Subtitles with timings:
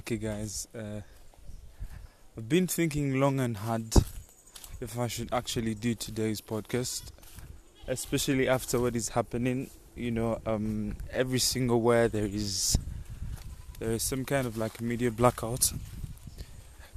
[0.00, 1.02] Okay, guys, uh,
[2.34, 3.92] I've been thinking long and hard
[4.80, 7.12] if I should actually do today's podcast,
[7.86, 9.68] especially after what is happening.
[9.94, 12.78] You know, um, every single where there is
[13.78, 15.70] there is some kind of like media blackout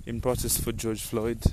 [0.06, 1.44] in protest for George Floyd,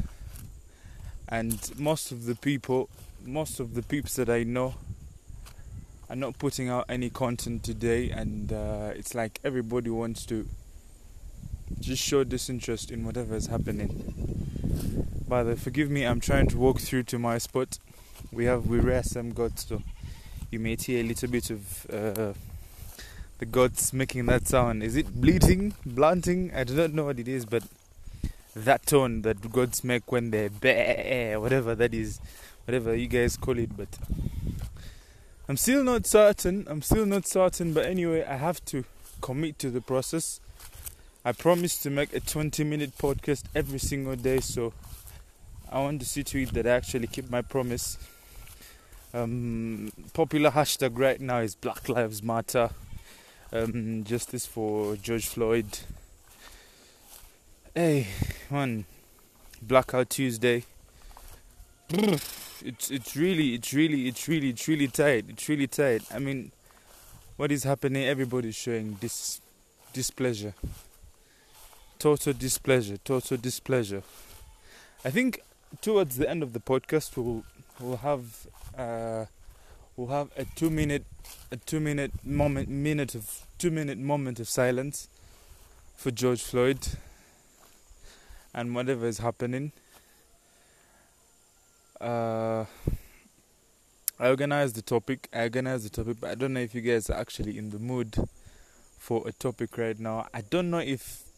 [1.28, 2.88] and most of the people,
[3.26, 4.76] most of the peeps that I know,
[6.08, 10.46] are not putting out any content today, and uh, it's like everybody wants to
[11.78, 14.14] just show disinterest in whatever is happening.
[15.28, 17.78] By the forgive me, I'm trying to walk through to my spot.
[18.32, 19.82] We have we rare some gods, so
[20.50, 22.32] you may hear a little bit of uh,
[23.38, 24.82] the gods making that sound.
[24.82, 26.52] Is it bleating, blunting?
[26.54, 27.62] I do not know what it is, but
[28.56, 30.48] that tone that gods make when they
[31.36, 32.20] whatever that is,
[32.64, 33.98] whatever you guys call it, but.
[35.48, 36.64] I'm still not certain.
[36.68, 38.84] I'm still not certain, but anyway, I have to
[39.20, 40.40] commit to the process
[41.22, 44.72] I promise to make a 20 minute podcast every single day, so
[45.70, 47.98] I want to see to it that I actually keep my promise.
[49.12, 52.70] Um, popular hashtag right now is Black Lives Matter,
[53.52, 55.80] um, justice for George Floyd.
[57.74, 58.06] Hey,
[58.48, 58.86] man,
[59.60, 60.64] Blackout Tuesday.
[62.62, 65.24] It's it's really it's really it's really it's really tight.
[65.30, 66.02] It's really tight.
[66.14, 66.52] I mean,
[67.38, 68.04] what is happening?
[68.04, 69.40] Everybody's showing this
[69.94, 70.52] displeasure
[72.00, 74.02] total displeasure, total displeasure.
[75.04, 75.40] I think
[75.80, 77.44] towards the end of the podcast we'll
[77.78, 79.26] we'll have uh,
[79.96, 81.04] we'll have a two minute
[81.52, 85.08] a two minute moment minute of two minute moment of silence
[85.94, 86.88] for George Floyd
[88.54, 89.72] and whatever is happening.
[92.00, 92.64] Uh,
[94.18, 95.28] I organized the topic.
[95.34, 97.78] I organized the topic, but I don't know if you guys are actually in the
[97.78, 98.16] mood
[98.98, 100.28] for a topic right now.
[100.32, 101.29] I don't know if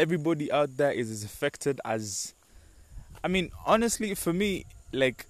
[0.00, 2.34] everybody out there is as affected as
[3.22, 5.26] I mean, honestly, for me, like,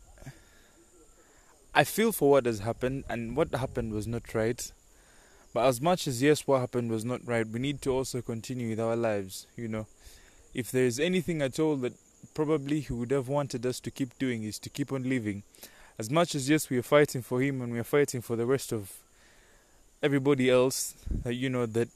[1.75, 4.72] I feel for what has happened, and what happened was not right.
[5.53, 8.70] But as much as, yes, what happened was not right, we need to also continue
[8.70, 9.86] with our lives, you know.
[10.54, 11.94] If there is anything at all that
[12.34, 15.42] probably he would have wanted us to keep doing, is to keep on living.
[15.98, 18.47] As much as, yes, we are fighting for him and we are fighting for the
[18.47, 18.92] rest of
[20.02, 20.94] everybody else,
[21.26, 21.88] you know, that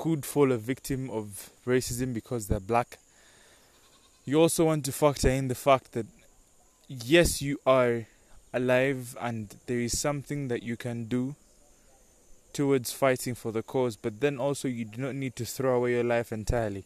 [0.00, 2.98] could fall a victim of racism because they're black.
[4.24, 6.06] You also want to factor in the fact that
[6.88, 8.06] yes, you are
[8.54, 11.36] alive and there is something that you can do
[12.54, 15.92] towards fighting for the cause, but then also you do not need to throw away
[15.92, 16.84] your life entirely.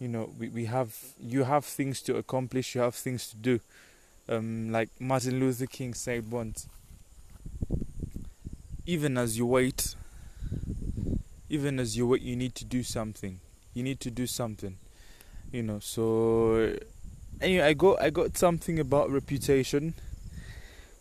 [0.00, 3.60] You know, we, we have you have things to accomplish, you have things to do.
[4.30, 6.66] Um, like Martin Luther King said once,
[8.86, 9.94] even as you wait
[11.52, 13.38] even as you wait, you need to do something.
[13.74, 14.78] You need to do something.
[15.52, 16.74] You know, so
[17.42, 19.92] anyway, I got I got something about reputation.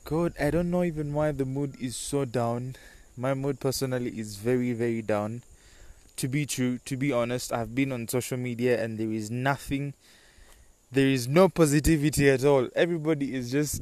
[0.03, 2.75] God, I don't know even why the mood is so down.
[3.15, 5.43] My mood personally is very, very down.
[6.17, 9.93] To be true, to be honest, I've been on social media and there is nothing,
[10.91, 12.67] there is no positivity at all.
[12.75, 13.81] Everybody is just,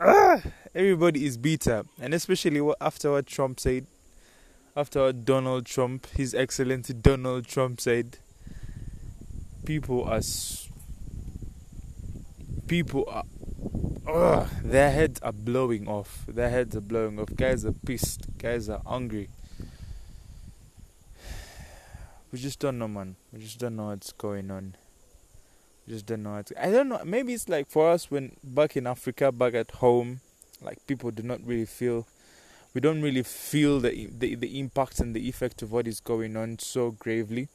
[0.00, 0.42] ah,
[0.74, 1.86] everybody is beat up.
[2.00, 3.86] And especially after what Trump said
[4.78, 8.18] after Donald Trump, His Excellency Donald Trump said,
[9.64, 10.20] people are
[12.68, 13.24] people are
[14.06, 16.24] ugh, their heads are blowing off.
[16.28, 17.34] Their heads are blowing off.
[17.34, 18.38] Guys are pissed.
[18.38, 19.28] Guys are angry.
[22.30, 23.16] We just don't know, man.
[23.32, 24.76] We just don't know what's going on.
[25.86, 26.34] We just don't know.
[26.34, 27.00] What's, I don't know.
[27.04, 30.20] Maybe it's like for us when back in Africa, back at home,
[30.60, 32.06] like people do not really feel
[32.74, 36.36] we don't really feel the, the the impact and the effect of what is going
[36.36, 37.48] on so gravely.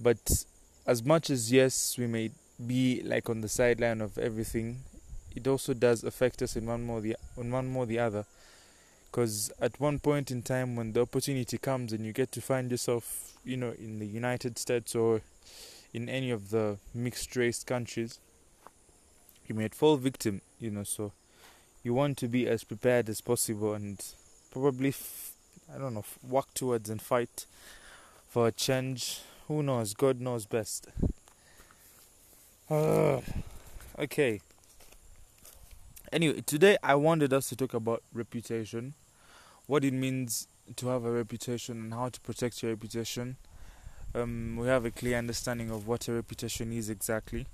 [0.00, 0.44] But
[0.86, 2.30] as much as yes, we may
[2.66, 4.80] be like on the sideline of everything,
[5.34, 8.24] it also does affect us in one more the in one more the other.
[9.10, 12.70] Because at one point in time, when the opportunity comes and you get to find
[12.72, 15.20] yourself, you know, in the United States or
[15.92, 18.18] in any of the mixed race countries,
[19.46, 20.82] you may fall victim, you know.
[20.82, 21.12] So
[21.84, 24.02] you want to be as prepared as possible and
[24.50, 25.32] probably f-
[25.72, 27.46] I don't know work towards and fight
[28.28, 29.20] for a change.
[29.48, 29.92] Who knows?
[29.92, 30.88] God knows best.
[32.70, 33.20] Uh,
[33.98, 34.40] okay.
[36.10, 38.94] Anyway, today I wanted us to talk about reputation,
[39.66, 43.36] what it means to have a reputation, and how to protect your reputation.
[44.14, 47.46] Um, we have a clear understanding of what a reputation is exactly,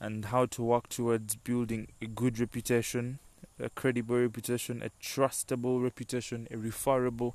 [0.00, 3.20] and how to work towards building a good reputation
[3.64, 7.34] a credible reputation, a trustable reputation, a referable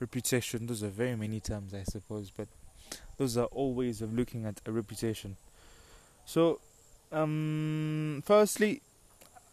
[0.00, 0.66] reputation.
[0.66, 2.48] Those are very many terms, I suppose, but
[3.18, 5.36] those are all ways of looking at a reputation.
[6.24, 6.60] So,
[7.12, 8.82] um, firstly,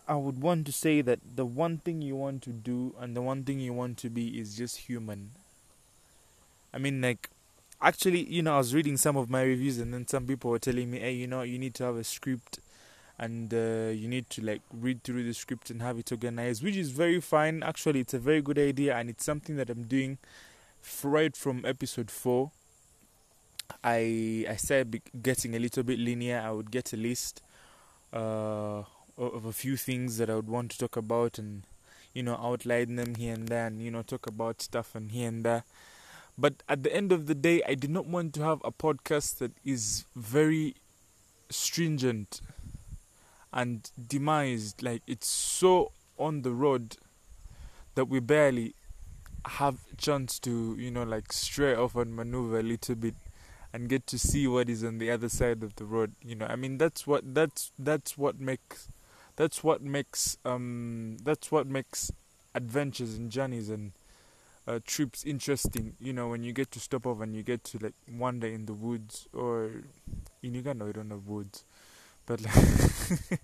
[0.08, 3.22] I would want to say that the one thing you want to do and the
[3.22, 5.32] one thing you want to be is just human.
[6.74, 7.30] I mean, like,
[7.82, 10.60] actually, you know, I was reading some of my reviews, and then some people were
[10.60, 12.60] telling me, hey, you know, you need to have a script
[13.24, 16.76] and uh, you need to like read through the script and have it organized, which
[16.76, 17.64] is very fine.
[17.64, 20.18] Actually, it's a very good idea, and it's something that I'm doing
[21.04, 22.52] right from episode four.
[23.82, 26.42] I I started getting a little bit linear.
[26.46, 27.42] I would get a list
[28.12, 28.84] uh,
[29.18, 31.64] of a few things that I would want to talk about, and
[32.14, 35.30] you know outline them here and there, and you know talk about stuff and here
[35.30, 35.64] and there.
[36.38, 39.38] But at the end of the day, I did not want to have a podcast
[39.38, 40.76] that is very
[41.50, 42.42] stringent
[43.54, 44.82] and demised.
[44.84, 46.98] Like it's so on the road
[47.96, 48.76] that we barely
[49.46, 53.16] have chance to, you know, like stray off and maneuver a little bit
[53.72, 56.14] and get to see what is on the other side of the road.
[56.22, 58.88] You know, I mean that's what that's that's what makes
[59.36, 62.12] that's what makes um that's what makes
[62.56, 63.92] adventures and journeys and
[64.68, 65.96] uh, trips interesting.
[66.00, 68.66] You know, when you get to stop off and you get to like wander in
[68.66, 69.72] the woods or
[70.42, 71.66] in Uganda we don't have woods,
[72.26, 73.40] but like.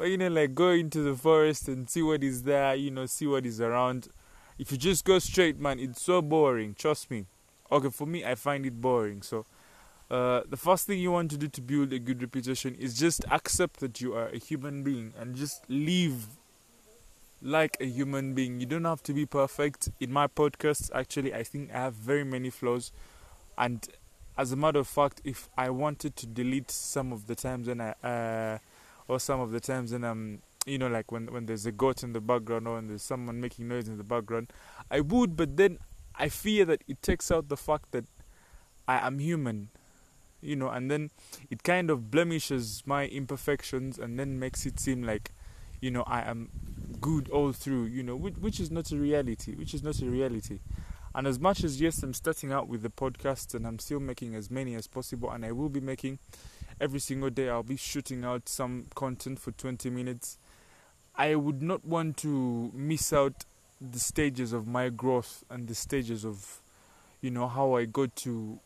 [0.00, 2.74] you know, like go into the forest and see what is there.
[2.74, 4.08] You know, see what is around.
[4.58, 6.74] If you just go straight, man, it's so boring.
[6.74, 7.26] Trust me.
[7.70, 9.22] Okay, for me, I find it boring.
[9.22, 9.46] So.
[10.10, 13.24] Uh, the first thing you want to do to build a good reputation is just
[13.30, 16.26] accept that you are a human being and just live
[17.40, 18.60] like a human being.
[18.60, 19.88] You don't have to be perfect.
[20.00, 22.92] In my podcast, actually, I think I have very many flaws.
[23.58, 23.88] And
[24.36, 27.80] as a matter of fact, if I wanted to delete some of the times when
[27.80, 28.58] I, uh,
[29.08, 32.02] or some of the times when I'm, you know, like when when there's a goat
[32.02, 34.52] in the background or when there's someone making noise in the background,
[34.90, 35.36] I would.
[35.36, 35.78] But then
[36.14, 38.04] I fear that it takes out the fact that
[38.86, 39.68] I am human,
[40.40, 41.10] you know, and then
[41.50, 45.32] it kind of blemishes my imperfections and then makes it seem like,
[45.80, 46.50] you know, I am
[47.00, 50.06] good all through, you know, which, which is not a reality, which is not a
[50.06, 50.60] reality.
[51.14, 54.34] And as much as, yes, I'm starting out with the podcast and I'm still making
[54.34, 56.18] as many as possible, and I will be making
[56.80, 60.38] every single day, I'll be shooting out some content for 20 minutes.
[61.14, 63.44] I would not want to miss out
[63.80, 66.60] the stages of my growth and the stages of,
[67.20, 68.58] you know, how I got to,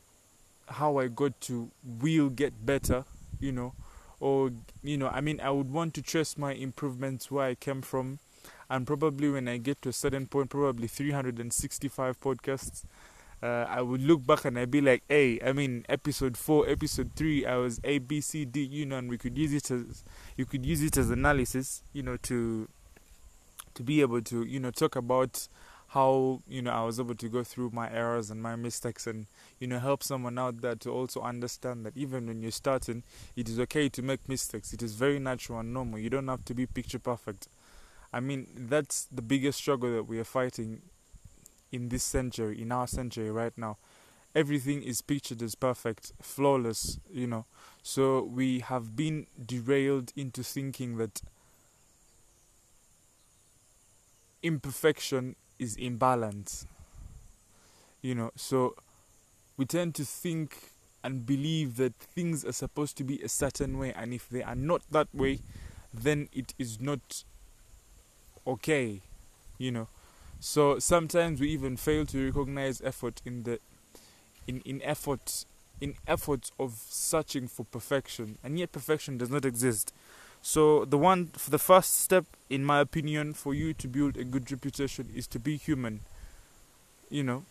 [0.69, 1.71] how I got to
[2.01, 3.05] will get better,
[3.41, 3.73] you know,
[4.21, 4.53] or,
[4.85, 8.21] you know, I mean, I would want to trace my improvements where I came from
[8.69, 12.85] and probably when I get to a certain point, probably 365 podcasts,
[13.43, 17.11] uh, I would look back and I'd be like, hey, I mean, episode four, episode
[17.15, 20.05] three, I was A, B, C, D, you know, and we could use it as
[20.37, 22.69] you could use it as analysis, you know, to
[23.75, 25.49] to be able to, you know, talk about
[25.89, 29.27] how you know I was able to go through my errors and my mistakes and
[29.61, 33.03] you know help someone out there to also understand that even when you're starting
[33.37, 34.73] it is okay to make mistakes.
[34.73, 35.99] It is very natural and normal.
[35.99, 37.49] You don't have to be picture perfect
[38.17, 40.81] I mean, that's the biggest struggle that we are fighting
[41.71, 43.77] in this century, in our century right now.
[44.35, 47.45] Everything is pictured as perfect, flawless, you know.
[47.83, 51.21] So we have been derailed into thinking that
[54.43, 56.67] imperfection is imbalance.
[58.01, 58.77] You know, so
[59.59, 60.71] we tend to think
[61.05, 64.57] and believe that things are supposed to be a certain way, and if they are
[64.57, 65.41] not that way,
[65.93, 67.25] then it is not
[68.47, 69.01] okay,
[69.59, 69.89] you know.
[70.41, 73.59] So sometimes we even fail to recognize effort in the
[74.47, 75.45] in in effort
[75.81, 79.93] in efforts of searching for perfection, and yet perfection does not exist.
[80.43, 84.25] So the one for the first step, in my opinion, for you to build a
[84.25, 86.01] good reputation is to be human.
[87.11, 87.45] You know,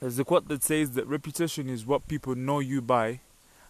[0.00, 3.20] there's a quote that says that reputation is what people know you by,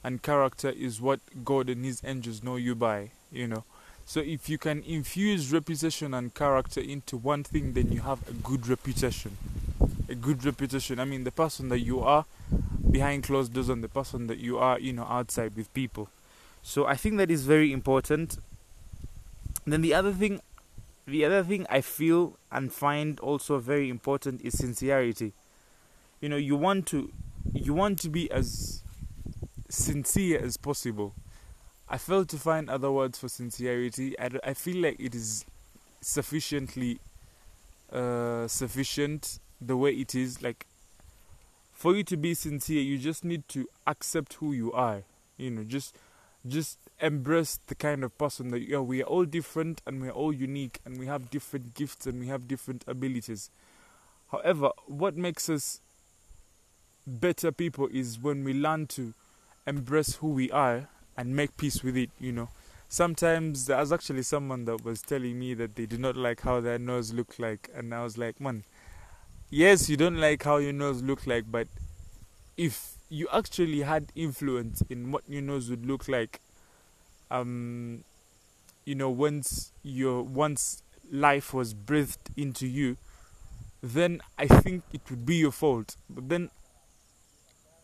[0.02, 3.10] and character is what God and His angels know you by.
[3.30, 3.64] You know,
[4.06, 8.32] so if you can infuse reputation and character into one thing, then you have a
[8.32, 9.36] good reputation.
[10.08, 11.00] A good reputation.
[11.00, 12.26] I mean, the person that you are
[12.90, 16.08] behind closed doors and the person that you are, you know, outside with people.
[16.62, 18.38] So I think that is very important.
[19.66, 20.40] Then the other thing,
[21.06, 25.32] the other thing I feel and find also very important is sincerity.
[26.20, 27.10] You know, you want to,
[27.54, 28.82] you want to be as
[29.70, 31.14] sincere as possible
[31.88, 34.18] I fail to find other words for sincerity.
[34.18, 35.44] I, I feel like it is
[36.00, 36.98] sufficiently
[37.92, 40.42] uh, sufficient the way it is.
[40.42, 40.66] Like,
[41.72, 45.02] for you to be sincere, you just need to accept who you are.
[45.36, 45.96] You know, just
[46.46, 48.82] just embrace the kind of person that you are.
[48.82, 52.20] We are all different and we are all unique and we have different gifts and
[52.20, 53.50] we have different abilities.
[54.30, 55.80] However, what makes us
[57.06, 59.14] better people is when we learn to
[59.66, 62.48] embrace who we are and make peace with it, you know.
[62.88, 66.60] Sometimes there was actually someone that was telling me that they did not like how
[66.60, 68.64] their nose looked like, and I was like, man,
[69.50, 71.66] yes, you don't like how your nose looked like, but
[72.56, 76.40] if you actually had influence in what your nose would look like,
[77.30, 78.04] um,
[78.84, 82.96] you know, once your once life was breathed into you,
[83.82, 85.96] then I think it would be your fault.
[86.08, 86.50] But then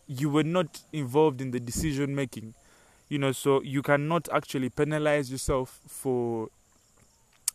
[0.07, 2.55] you were not involved in the decision making
[3.11, 6.49] you know so you cannot actually penalize yourself for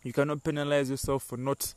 [0.04, 1.74] you cannot penalize yourself for not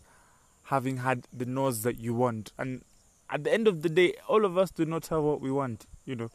[0.65, 2.53] having had the nose that you want.
[2.59, 2.85] And
[3.31, 5.87] at the end of the day all of us do not have what we want
[6.05, 6.31] you know.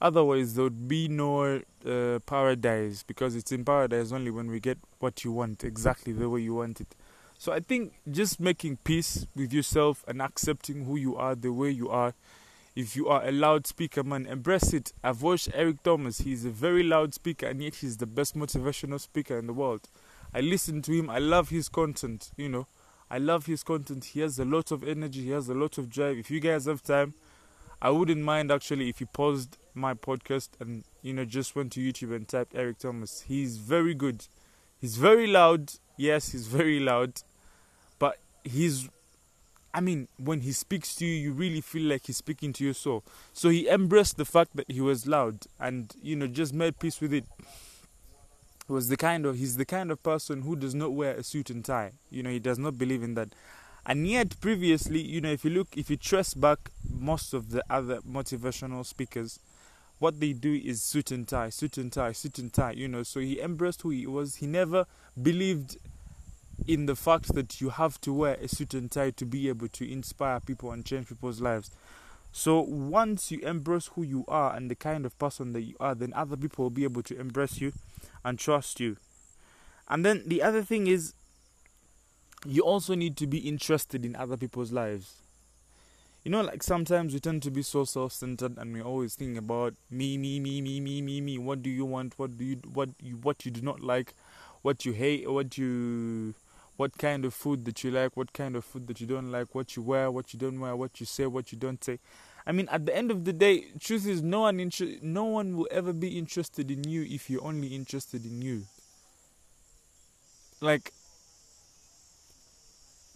[0.00, 4.78] Otherwise there would be no uh, paradise because it's in paradise only when we get
[5.00, 6.94] what you want exactly the way you want it.
[7.36, 11.70] So i think just making peace with yourself and accepting who you are the way
[11.70, 12.14] you are
[12.76, 14.92] if you are a loudspeaker, man, embrace it.
[15.02, 16.18] I've watched Eric Thomas.
[16.18, 19.88] He's a very loud speaker, and yet he's the best motivational speaker in the world.
[20.32, 21.08] I listen to him.
[21.08, 22.32] I love his content.
[22.36, 22.66] You know,
[23.08, 24.06] I love his content.
[24.06, 25.22] He has a lot of energy.
[25.22, 26.18] He has a lot of drive.
[26.18, 27.14] If you guys have time,
[27.80, 31.80] I wouldn't mind actually if you paused my podcast and you know just went to
[31.80, 33.24] YouTube and typed Eric Thomas.
[33.28, 34.26] He's very good.
[34.80, 35.74] He's very loud.
[35.96, 37.22] Yes, he's very loud,
[37.98, 38.88] but he's
[39.74, 42.74] I mean, when he speaks to you, you really feel like he's speaking to your
[42.74, 43.02] soul.
[43.32, 47.00] So he embraced the fact that he was loud and, you know, just made peace
[47.00, 47.24] with it.
[48.68, 51.24] He was the kind of he's the kind of person who does not wear a
[51.24, 51.92] suit and tie.
[52.08, 53.30] You know, he does not believe in that.
[53.84, 57.64] And yet previously, you know, if you look if you trace back most of the
[57.68, 59.40] other motivational speakers,
[59.98, 63.02] what they do is suit and tie, suit and tie, suit and tie, you know.
[63.02, 64.36] So he embraced who he was.
[64.36, 64.86] He never
[65.20, 65.78] believed
[66.66, 69.68] in the fact that you have to wear a suit and tie to be able
[69.68, 71.70] to inspire people and change people's lives.
[72.32, 75.94] So once you embrace who you are and the kind of person that you are,
[75.94, 77.72] then other people will be able to embrace you
[78.24, 78.96] and trust you.
[79.88, 81.12] And then the other thing is
[82.46, 85.14] you also need to be interested in other people's lives.
[86.24, 89.74] You know, like sometimes we tend to be so self-centered, and we always think about
[89.90, 91.36] me, me, me, me, me, me, me.
[91.36, 92.18] What do you want?
[92.18, 94.14] What do you what you what you do not like?
[94.62, 95.30] What you hate?
[95.30, 96.34] What you
[96.76, 99.54] what kind of food that you like, what kind of food that you don't like,
[99.54, 101.98] what you wear, what you don't wear, what you say, what you don't say.
[102.46, 105.56] I mean, at the end of the day, truth is, no one inter- no one
[105.56, 108.64] will ever be interested in you if you're only interested in you.
[110.60, 110.92] Like,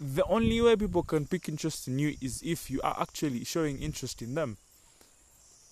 [0.00, 3.82] the only way people can pick interest in you is if you are actually showing
[3.82, 4.56] interest in them.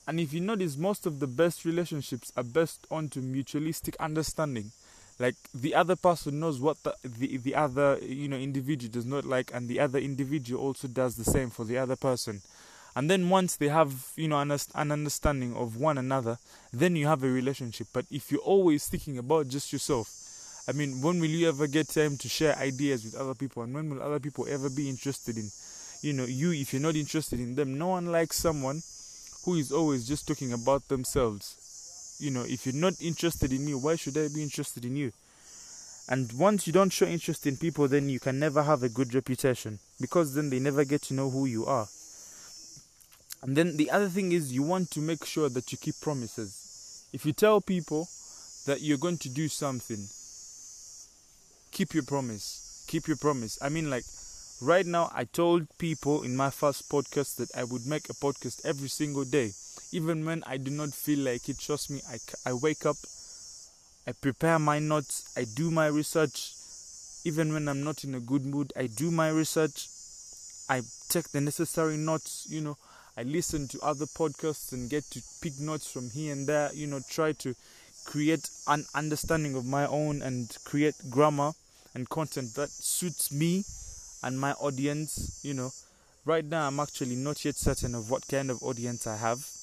[0.09, 4.73] And if you notice, most of the best relationships are based on to mutualistic understanding
[5.18, 9.25] like the other person knows what the, the the other you know individual does not
[9.25, 12.42] like and the other individual also does the same for the other person.
[12.94, 16.38] And then once they have you know an, an understanding of one another
[16.73, 17.88] then you have a relationship.
[17.92, 20.12] But if you're always thinking about just yourself
[20.68, 23.62] i mean when will you ever get time to share ideas with other people?
[23.62, 25.50] And when will other people ever be interested in
[26.02, 27.78] you know you if you're not interested in them?
[27.78, 28.82] No one likes someone
[29.46, 31.65] who is always just talking about themselves
[32.18, 35.12] you know, if you're not interested in me, why should I be interested in you?
[36.08, 39.12] And once you don't show interest in people, then you can never have a good
[39.14, 41.88] reputation because then they never get to know who you are.
[43.42, 47.06] And then the other thing is, you want to make sure that you keep promises.
[47.12, 48.08] If you tell people
[48.66, 50.08] that you're going to do something,
[51.73, 52.85] keep your promise.
[52.87, 53.58] Keep your promise.
[53.61, 54.04] I mean, like,
[54.61, 58.64] right now, I told people in my first podcast that I would make a podcast
[58.64, 59.54] every single day
[59.96, 61.58] even when I do not feel like it.
[61.58, 62.98] Trust me, I, I wake up,
[64.06, 66.52] I prepare my notes, I do my research.
[67.24, 69.88] Even when I'm not in a good mood, I do my research.
[70.68, 72.76] I take the necessary notes, you know.
[73.16, 76.86] I listen to other podcasts and get to pick notes from here and there, you
[76.86, 77.54] know, try to
[78.04, 81.52] create an understanding of my own and create grammar
[81.94, 83.64] and content that suits me
[84.22, 85.72] and my audience, you know.
[86.26, 89.55] Right now, I'm actually not yet certain of what kind of audience I have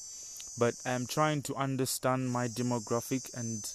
[0.58, 3.68] but I'm trying to understand my demographic and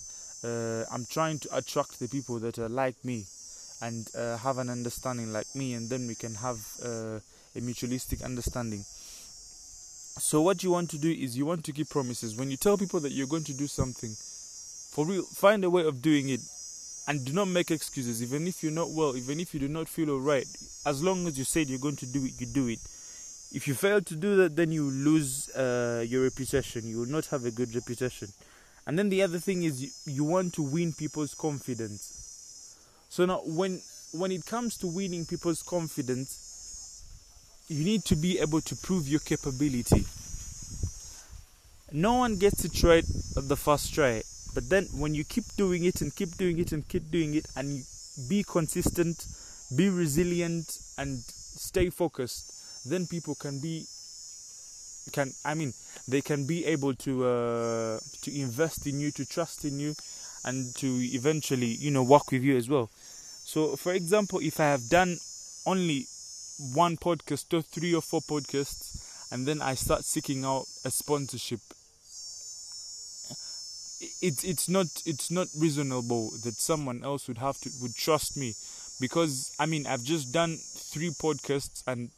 [0.43, 3.25] uh, I'm trying to attract the people that are like me
[3.81, 7.19] and uh, have an understanding like me, and then we can have uh,
[7.55, 8.83] a mutualistic understanding.
[10.19, 12.35] So, what you want to do is you want to keep promises.
[12.35, 14.11] When you tell people that you're going to do something,
[14.91, 16.41] for real, find a way of doing it
[17.07, 18.21] and do not make excuses.
[18.21, 20.47] Even if you're not well, even if you do not feel alright,
[20.85, 22.79] as long as you said you're going to do it, you do it
[23.51, 26.87] if you fail to do that, then you lose uh, your reputation.
[26.87, 28.27] You will not have a good reputation.
[28.85, 32.77] And then the other thing is you, you want to win people's confidence.
[33.09, 37.03] So now when when it comes to winning people's confidence,
[37.67, 40.05] you need to be able to prove your capability.
[41.91, 43.05] No one gets it right
[43.37, 46.71] at the first try, but then when you keep doing it and keep doing it
[46.71, 47.83] and keep doing it and
[48.27, 49.25] be consistent,
[49.75, 53.85] be resilient and stay focused, then people can be
[55.11, 55.73] can I mean
[56.07, 59.95] they can be able to uh, to invest in you, to trust in you,
[60.45, 62.89] and to eventually you know work with you as well.
[63.43, 65.17] So, for example, if I have done
[65.65, 66.07] only
[66.73, 71.59] one podcast or three or four podcasts, and then I start seeking out a sponsorship,
[74.21, 78.53] it's it's not it's not reasonable that someone else would have to would trust me,
[78.99, 82.09] because I mean I've just done three podcasts and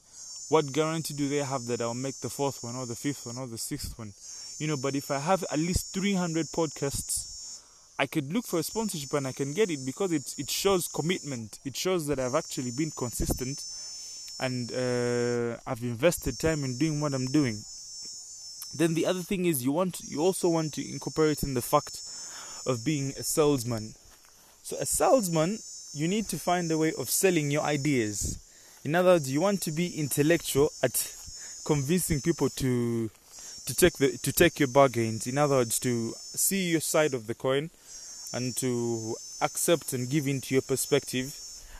[0.51, 3.38] what guarantee do they have that I'll make the fourth one or the fifth one
[3.38, 4.12] or the sixth one?
[4.60, 7.62] You know, but if I have at least 300 podcasts,
[7.98, 10.89] I could look for a sponsorship and I can get it because it it shows
[10.89, 11.60] commitment.
[11.63, 13.63] It shows that I've actually been consistent
[14.41, 17.63] and uh, I've invested time in doing what I'm doing.
[18.75, 22.01] Then the other thing is you want you also want to incorporate in the fact
[22.65, 23.93] of being a salesman.
[24.63, 25.60] So a salesman,
[25.93, 28.38] you need to find a way of selling your ideas
[28.84, 31.14] in other words, you want to be intellectual at
[31.66, 33.10] convincing people to
[33.66, 35.28] to take the to take your bargains.
[35.28, 37.70] In other words, to see your side of the coin
[38.34, 41.36] and to accept and give into your perspective.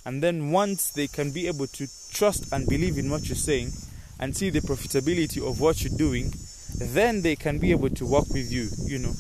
[0.05, 3.72] And then once they can be able to trust and believe in what you're saying
[4.20, 6.34] and see the profitability of what you're doing,
[6.77, 9.13] then they can be able to work with you, you know.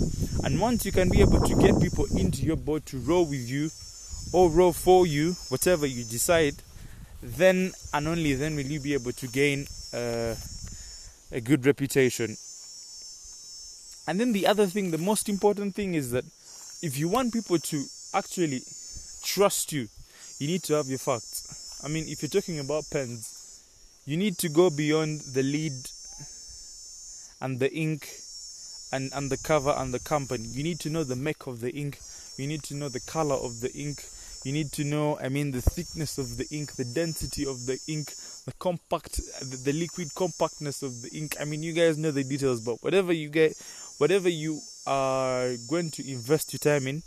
[0.43, 3.49] And once you can be able to get people into your boat to row with
[3.49, 3.69] you
[4.33, 6.55] or row for you, whatever you decide,
[7.21, 10.35] then and only then will you be able to gain uh,
[11.31, 12.35] a good reputation.
[14.07, 16.25] And then the other thing, the most important thing is that
[16.81, 18.61] if you want people to actually
[19.23, 19.87] trust you,
[20.39, 21.79] you need to have your facts.
[21.83, 23.63] I mean, if you're talking about pens,
[24.05, 25.73] you need to go beyond the lead
[27.39, 28.09] and the ink
[28.91, 30.43] and, and the cover and the company.
[30.43, 31.99] You need to know the make of the ink,
[32.37, 34.03] you need to know the color of the ink,
[34.43, 37.79] you need to know i mean the thickness of the ink the density of the
[37.87, 38.13] ink
[38.45, 41.35] the compact the, the, liquid compactness of the ink.
[41.39, 43.55] I mean you guys know the details but whatever you get
[43.99, 47.03] whatever you are going to invest your time in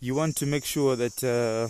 [0.00, 1.68] you want to make sure that uh,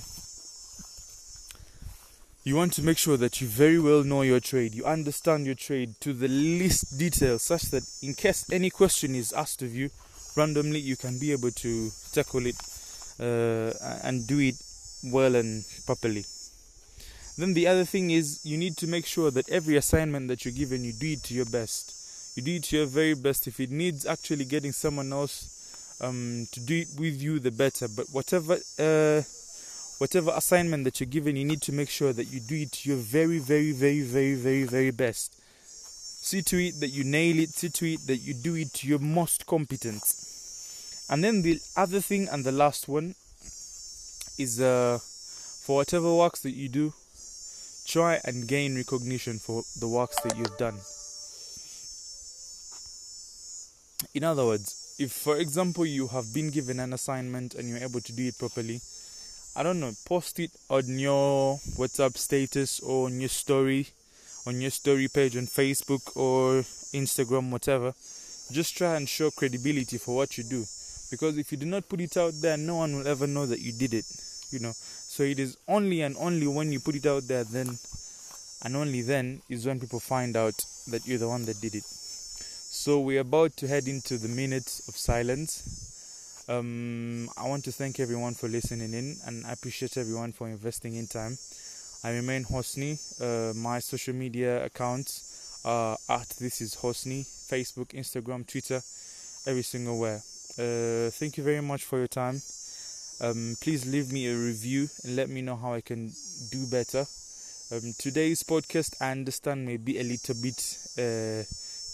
[2.44, 4.74] you want to make sure that you very well know your trade.
[4.74, 9.32] You understand your trade to the least detail such that in case any question is
[9.32, 9.90] asked of you
[10.36, 12.56] randomly you can be able to tackle it
[13.18, 13.72] uh,
[14.04, 14.54] and do it
[15.02, 16.24] well and properly.
[17.38, 20.54] Then the other thing is you need to make sure that every assignment that you're
[20.54, 21.92] given, you do it to your best.
[22.36, 23.46] You do it to your very best.
[23.46, 27.88] If it needs actually getting someone else um, to do it with you, the better.
[27.88, 29.22] But whatever uh,
[29.98, 32.88] whatever assignment that you're given, you need to make sure that you do it to
[32.88, 35.34] your very, very, very, very, very, very best.
[35.62, 37.50] See to it that you nail it.
[37.50, 41.06] See to it that you do it to your most competence.
[41.08, 43.14] And then the other thing and the last one
[44.38, 44.98] is uh,
[45.66, 46.92] for whatever works that you do,
[47.86, 50.78] try and gain recognition for the works that you've done.
[54.14, 58.00] In other words, if for example you have been given an assignment and you're able
[58.00, 58.80] to do it properly,
[59.54, 63.88] I don't know, post it on your WhatsApp status or on your story,
[64.46, 67.94] on your story page on Facebook or Instagram, whatever.
[68.52, 70.64] Just try and show credibility for what you do.
[71.10, 73.60] Because if you do not put it out there, no one will ever know that
[73.60, 74.04] you did it
[74.50, 74.72] you know.
[74.72, 77.78] So it is only and only when you put it out there then
[78.62, 80.54] and only then is when people find out
[80.88, 81.84] that you're the one that did it.
[81.84, 86.44] So we're about to head into the minutes of silence.
[86.48, 90.94] Um, i want to thank everyone for listening in and i appreciate everyone for investing
[90.94, 91.36] in time.
[92.04, 92.98] I remain hosni.
[93.20, 98.80] Uh, my social media accounts are at this is hosni facebook instagram twitter
[99.46, 100.22] every single where.
[100.58, 102.40] Uh, thank you very much for your time
[103.20, 106.12] um, please leave me a review and let me know how I can
[106.50, 107.06] do better.
[107.72, 111.44] Um, today's podcast, I understand, may be a little bit uh,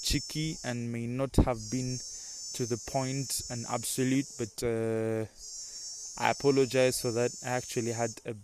[0.03, 1.99] cheeky and may not have been
[2.55, 5.25] to the point and absolute, but uh,
[6.19, 7.31] I apologize for that.
[7.45, 8.35] I actually had a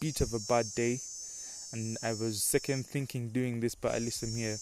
[0.00, 1.00] bit of a bad day
[1.72, 4.58] and I was second thinking doing this, but at least I'm here.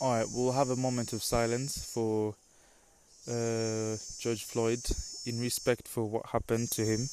[0.00, 2.34] Alright, we'll have a moment of silence for
[3.28, 4.80] uh, George Floyd
[5.26, 7.08] in respect for what happened to him.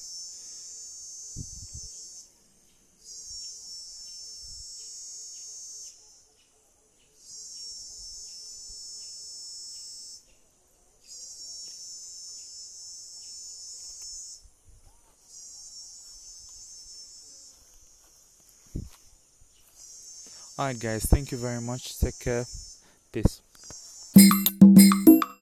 [20.59, 21.99] Alright guys, thank you very much.
[21.99, 22.45] Take care.
[23.11, 23.41] Peace.